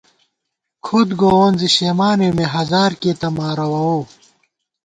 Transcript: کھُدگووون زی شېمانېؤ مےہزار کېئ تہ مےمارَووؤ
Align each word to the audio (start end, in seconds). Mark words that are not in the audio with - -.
کھُدگووون 0.85 1.53
زی 1.59 1.69
شېمانېؤ 1.75 2.33
مےہزار 2.37 2.91
کېئ 3.01 3.13
تہ 3.19 3.27
مےمارَووؤ 3.35 3.99